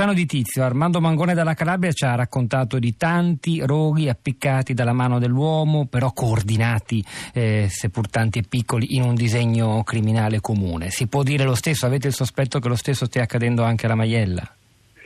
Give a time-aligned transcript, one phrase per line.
[0.00, 4.94] Luciano Di Tizio, Armando Mangone dalla Calabria ci ha raccontato di tanti roghi appiccati dalla
[4.94, 10.88] mano dell'uomo, però coordinati, eh, seppur tanti e piccoli, in un disegno criminale comune.
[10.88, 11.84] Si può dire lo stesso?
[11.84, 14.40] Avete il sospetto che lo stesso stia accadendo anche alla Maiella?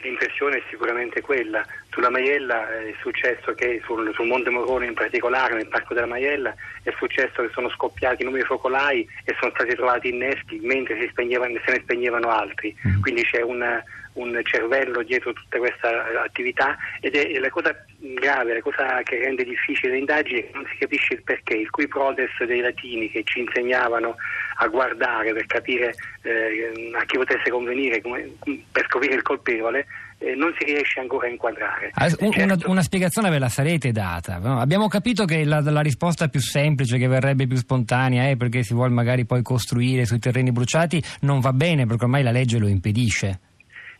[0.04, 1.67] L'impressione è sicuramente quella.
[1.91, 6.55] Sulla Maiella è successo che sul, sul, Monte Morone in particolare, nel Parco della Maiella,
[6.85, 11.81] è successo che sono scoppiati numeri focolai e sono stati trovati inneschi mentre se ne
[11.83, 12.77] spegnevano altri.
[12.87, 13.01] Mm.
[13.01, 13.83] Quindi c'è una,
[14.15, 19.45] un cervello dietro tutta questa attività ed è la cosa grave, la cosa che rende
[19.45, 23.23] difficile l'indagine è che non si capisce il perché, il cui prodes dei latini che
[23.24, 24.16] ci insegnavano
[24.57, 28.30] a guardare per capire eh, a chi potesse convenire come,
[28.71, 29.87] per scoprire il colpevole
[30.19, 31.91] eh, non si riesce ancora a inquadrare.
[31.95, 32.43] Ah, un, certo.
[32.43, 34.38] una, una, spiegazione ve la sarete data.
[34.38, 34.60] No?
[34.60, 38.74] Abbiamo capito che la, la, risposta più semplice, che verrebbe più spontanea, è perché si
[38.74, 42.69] vuole magari poi costruire sui terreni bruciati, non va bene perché ormai la legge lo
[42.69, 43.41] impedisce.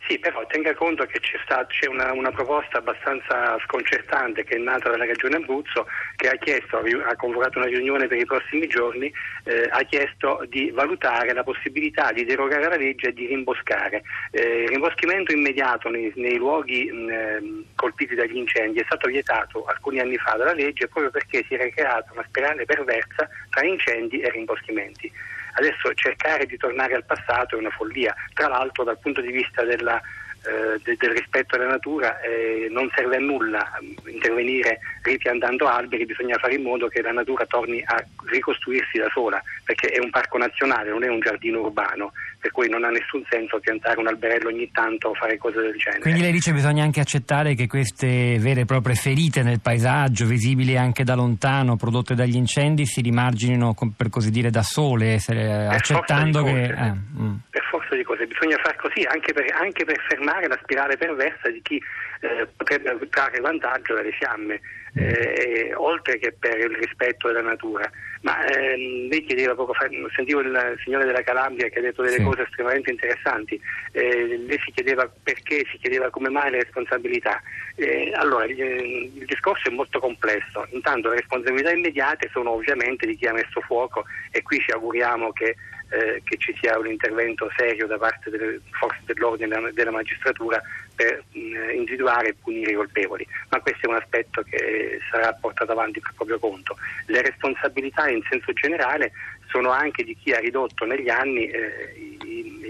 [0.07, 4.59] Sì, però tenga conto che c'è, stato, c'è una, una, proposta abbastanza sconcertante che è
[4.59, 9.11] nata dalla Regione Abruzzo che ha, chiesto, ha convocato una riunione per i prossimi giorni,
[9.45, 14.03] eh, ha chiesto di valutare la possibilità di derogare alla legge e di rimboscare.
[14.29, 19.65] Eh, il rimboschimento immediato nei, nei luoghi mh, ehm, colpiti dagli incendi è stato vietato
[19.65, 24.19] alcuni anni fa dalla legge proprio perché si era creata una spirale perversa tra incendi
[24.19, 25.11] e rimboschimenti.
[25.57, 29.63] Adesso cercare di tornare al passato è una follia, tra l'altro dal punto di vista
[29.63, 30.01] della
[30.45, 33.67] eh, de, del rispetto alla natura eh, non serve a nulla
[34.05, 39.41] intervenire ripiantando alberi, bisogna fare in modo che la natura torni a ricostruirsi da sola,
[39.63, 42.11] perché è un parco nazionale, non è un giardino urbano,
[42.45, 45.75] per cui non ha nessun senso piantare un alberello ogni tanto o fare cose del
[45.77, 46.01] genere.
[46.01, 50.27] Quindi lei dice che bisogna anche accettare che queste vere e proprie ferite nel paesaggio,
[50.27, 56.43] visibili anche da lontano, prodotte dagli incendi, si rimarginino per così dire da sole, accettando
[56.43, 56.65] che...
[56.65, 57.35] Eh, mm.
[57.49, 61.49] Per forza di cose, bisogna far così anche per, anche per fermare la spirale perversa
[61.49, 61.81] di chi
[62.19, 64.61] eh, potrebbe trarre vantaggio dalle fiamme,
[64.93, 67.89] eh, oltre che per il rispetto della natura.
[68.25, 72.17] Ma ehm, lei chiedeva poco fa, sentivo il signore della Calabria che ha detto delle
[72.17, 72.23] sì.
[72.23, 77.39] cose estremamente interessanti, eh, lei si chiedeva perché, si chiedeva come mai le responsabilità.
[77.75, 83.15] Eh, allora, il, il, discorso è molto complesso, intanto le responsabilità immediate sono ovviamente di
[83.15, 85.55] chi ha messo fuoco e qui ci auguriamo che
[85.89, 90.61] eh, che ci sia un intervento serio da parte delle forze dell'ordine e della magistratura
[90.95, 95.71] per mh, individuare e punire i colpevoli, ma questo è un aspetto che sarà portato
[95.71, 96.77] avanti per proprio conto.
[97.07, 99.11] Le responsabilità in senso generale
[99.47, 102.17] sono anche di chi ha ridotto negli anni eh,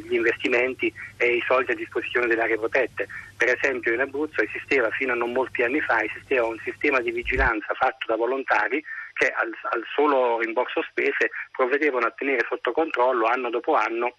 [0.06, 3.08] gli investimenti e i soldi a disposizione delle aree protette.
[3.38, 6.03] Per esempio in Abruzzo esisteva fino a non molti anni fa
[6.42, 8.84] un sistema di vigilanza fatto da volontari
[9.16, 14.14] che al, al solo rimborso spese provvedevano a tenere sotto controllo anno dopo anno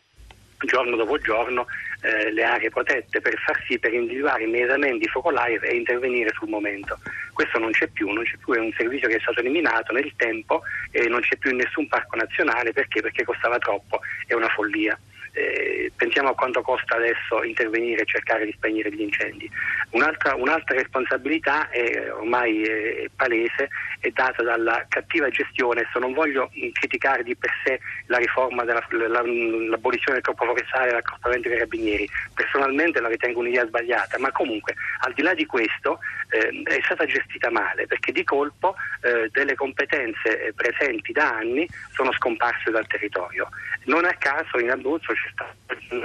[0.64, 1.66] giorno dopo giorno
[2.00, 6.48] eh, le aree protette per far sì per individuare immediatamente i focolai e intervenire sul
[6.48, 6.98] momento.
[7.32, 10.10] Questo non c'è più, non c'è più, è un servizio che è stato eliminato nel
[10.16, 13.02] tempo e non c'è più in nessun parco nazionale perché?
[13.02, 14.98] Perché costava troppo, è una follia.
[15.36, 19.50] Eh, pensiamo a quanto costa adesso intervenire e cercare di spegnere gli incendi.
[19.90, 23.68] Un'altra, un'altra responsabilità è ormai è palese,
[24.00, 25.80] è data dalla cattiva gestione.
[25.80, 31.48] Adesso non voglio criticare di per sé la riforma dell'abolizione del corpo forestale e l'accorpamento
[31.48, 35.98] dei carabinieri, personalmente la ritengo un'idea sbagliata, ma comunque al di là di questo
[36.36, 42.12] eh, è stata gestita male perché di colpo eh, delle competenze presenti da anni sono
[42.12, 43.48] scomparse dal territorio.
[43.84, 45.54] Non a caso in Abruzzo stato,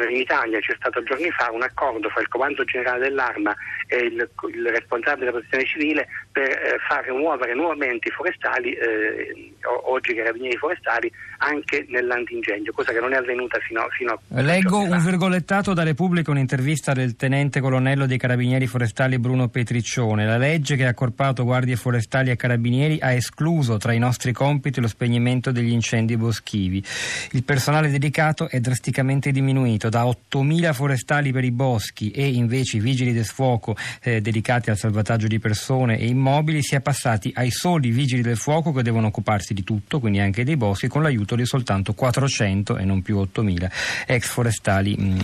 [0.09, 3.55] in Italia c'è stato giorni fa un accordo fra il Comando Generale dell'Arma
[3.87, 9.53] e il, il responsabile della protezione civile per eh, far muovere nuovamente i forestali, eh,
[9.83, 14.41] oggi i carabinieri forestali, anche nell'antincendio, cosa che non è avvenuta fino, fino a...
[14.41, 20.20] Leggo un virgolettato da Repubblica, un'intervista del tenente colonnello dei carabinieri forestali Bruno Petriccione.
[20.25, 24.79] La legge che ha accorpato guardie forestali e carabinieri ha escluso tra i nostri compiti
[24.79, 26.83] lo spegnimento degli incendi boschivi.
[27.31, 32.79] Il personale dedicato è drasticamente diminuito da 8.000 forestali per i boschi e invece i
[32.79, 37.51] vigili del fuoco eh, dedicati al salvataggio di persone e immobili si è passati ai
[37.51, 41.35] soli vigili del fuoco che devono occuparsi di tutto, quindi anche dei boschi, con l'aiuto
[41.35, 43.69] di soltanto 400 e non più 8.000
[44.05, 45.19] ex forestali mh, mm,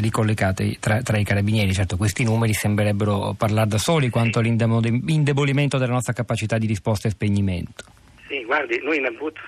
[0.00, 1.72] ricollegati tra, tra, i carabinieri.
[1.72, 7.10] Certo, questi numeri sembrerebbero parlare da soli quanto all'indebolimento della nostra capacità di risposta e
[7.10, 7.84] spegnimento.
[8.32, 9.42] Sì, guardi, noi in Abruzzo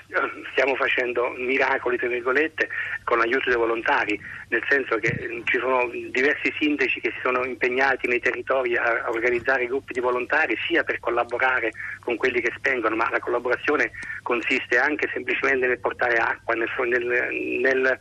[0.50, 2.68] stiamo facendo miracoli, tra virgolette,
[3.04, 7.46] con l'aiuto dei volontari, nel senso che eh, ci sono diversi sindaci che si sono
[7.46, 11.70] impegnati nei territori a, organizzare gruppi di volontari, sia per collaborare
[12.00, 13.90] con quelli che spengono, ma la collaborazione
[14.22, 17.28] consiste anche semplicemente nel portare acqua, nel, nel,
[17.62, 17.98] nel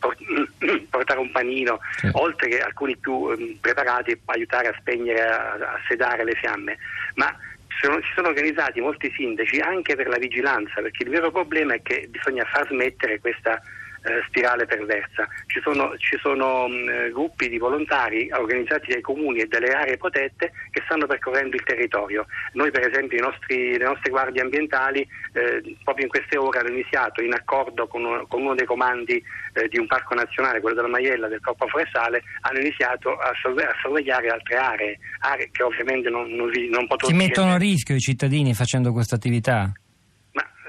[0.88, 2.08] portare un panino, sì.
[2.12, 6.78] oltre che alcuni più um, preparati aiutare a spegnere, a, a sedare le fiamme,
[7.14, 7.34] ma
[7.80, 11.82] sono, si sono organizzati molti sindaci anche per la vigilanza, perché il vero problema è
[11.82, 13.60] che bisogna far smettere questa
[14.02, 15.28] eh, spirale perversa.
[15.46, 19.96] Ci sono, ci sono mh, mm, gruppi di volontari organizzati dai comuni e dalle aree
[19.96, 22.26] protette che stanno percorrendo il territorio.
[22.52, 27.22] Noi per esempio nostri, le nostre guardie ambientali eh, proprio in queste ore hanno iniziato
[27.22, 30.88] in accordo con uno, con uno dei comandi eh, di un parco nazionale, quello della
[30.88, 36.08] Maiella, del Corpo Forestale, hanno iniziato a, sorve- a sorvegliare altre aree, aree che ovviamente
[36.08, 37.10] non, non, non possono...
[37.10, 39.72] Si mettono a rischio i cittadini facendo questa attività?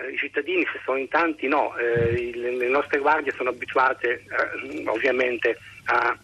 [0.09, 5.57] I cittadini, se sono in tanti, no, eh, le, nostre guardie sono abituate eh, ovviamente
[5.85, 6.17] a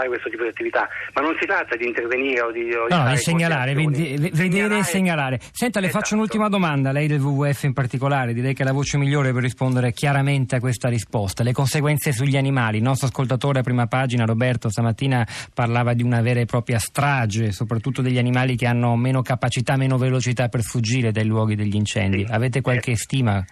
[0.00, 2.72] fare questo tipo di attività, ma non si tratta di intervenire o di...
[2.72, 4.78] O no, di segnalare, vedere segnalare.
[4.78, 5.40] e segnalare.
[5.52, 6.02] Senta, le esatto.
[6.02, 9.42] faccio un'ultima domanda, lei del WWF in particolare, direi che è la voce migliore per
[9.42, 11.42] rispondere chiaramente a questa risposta.
[11.42, 16.22] Le conseguenze sugli animali, il nostro ascoltatore a prima pagina, Roberto, stamattina parlava di una
[16.22, 21.12] vera e propria strage, soprattutto degli animali che hanno meno capacità, meno velocità per fuggire
[21.12, 22.24] dai luoghi degli incendi.
[22.24, 22.32] Sì.
[22.32, 22.96] Avete qualche eh.
[22.96, 23.44] stima?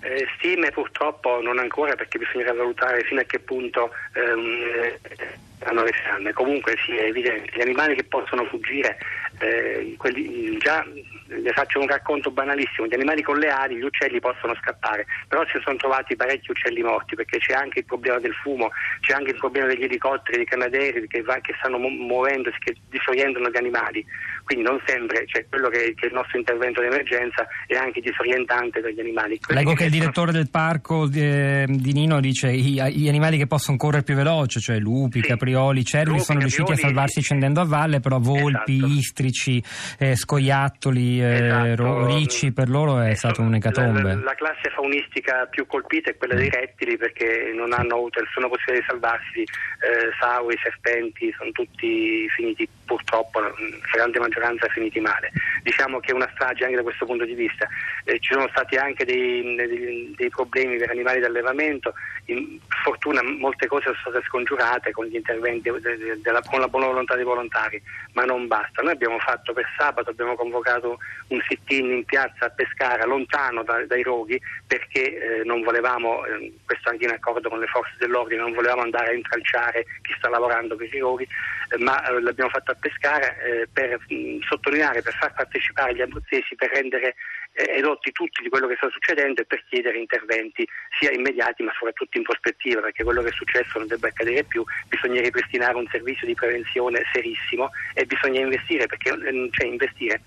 [0.00, 5.35] Eh, stime purtroppo non ancora perché bisognerà valutare fino a che punto ehm,
[5.76, 6.32] hanno le fiamme.
[6.32, 8.96] Comunque sì, è evidente, gli animali che possono fuggire,
[9.38, 10.84] eh, quelli, già
[11.26, 15.44] le faccio un racconto banalissimo, gli animali con le ali, gli uccelli possono scappare, però
[15.46, 18.70] si sono trovati parecchi uccelli morti perché c'è anche il problema del fumo,
[19.00, 23.56] c'è anche il problema degli elicotteri, dei canaderi che, che stanno muovendosi, che disorientano gli
[23.56, 24.04] animali
[24.46, 28.00] quindi non sempre cioè, quello che, che, è il nostro intervento di emergenza è anche
[28.00, 29.40] disorientante per gli animali.
[29.40, 33.48] Quelli Leggo che, il direttore del parco di, eh, di Nino dice gli animali che
[33.48, 35.26] possono correre più veloce, cioè lupi, sì.
[35.26, 38.92] caprioli, cervi, lupi, sono riusciti a salvarsi scendendo a valle, però volpi, esatto.
[38.92, 39.62] istrici,
[39.98, 42.06] eh, scoiattoli, eh, esatto.
[42.06, 43.34] ricci, per loro è esatto.
[43.34, 44.02] stata un'ecatombe.
[44.02, 48.48] La, la, classe faunistica più colpita è quella dei rettili perché non hanno avuto nessuna
[48.48, 53.52] possibilità di salvarsi, eh, sauri, serpenti, sono tutti finiti purtroppo, la
[53.92, 55.32] grande maggioranza maggioranza finiti male.
[55.62, 57.66] Diciamo che è una strage anche da questo punto di vista.
[58.04, 61.94] Eh, ci sono stati anche dei, dei, dei problemi per animali d'allevamento,
[62.26, 66.60] in fortuna molte cose sono state scongiurate con gli interventi, de, de, de la, con
[66.60, 67.80] la buona volontà dei volontari,
[68.12, 68.82] ma non basta.
[68.82, 70.98] Noi abbiamo fatto per sabato, abbiamo convocato
[71.28, 76.52] un sit-in in piazza a Pescara, lontano da, dai roghi, perché eh, non volevamo, eh,
[76.64, 80.28] questo anche in accordo con le forze dell'ordine, non volevamo andare a intralciare chi sta
[80.28, 83.98] lavorando per i roghi, eh, ma eh, l'abbiamo fatto a Pescara eh, per
[84.46, 87.14] sottolineare, per far partecipare gli abruzzesi, per rendere
[87.56, 90.66] eh, edotti tutti di quello che sta succedendo e per chiedere interventi
[90.98, 94.64] sia immediati ma soprattutto in prospettiva, perché quello che è successo non debba accadere più,
[94.88, 100.20] bisogna ripristinare un servizio di prevenzione serissimo e bisogna investire, perché eh, cioè, investire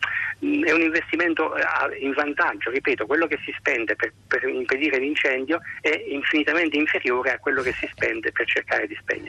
[0.43, 1.63] mm, è un investimento eh,
[1.99, 7.39] in vantaggio, ripeto, quello che si spende per, per impedire l'incendio è infinitamente inferiore a
[7.39, 9.27] quello che si spende per cercare di spegnere.